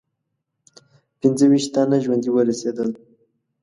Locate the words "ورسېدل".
2.31-2.89